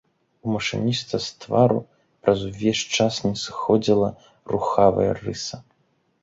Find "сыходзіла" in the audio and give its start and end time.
3.43-4.09